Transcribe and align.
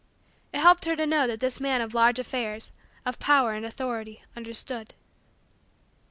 It 0.51 0.61
helped 0.61 0.85
her 0.85 0.95
to 0.95 1.05
know 1.05 1.27
that 1.27 1.41
this 1.41 1.59
man 1.59 1.79
of 1.79 1.93
large 1.93 2.17
affairs, 2.17 2.71
of 3.05 3.19
power 3.19 3.53
and 3.53 3.63
authority, 3.63 4.23
understood. 4.35 4.95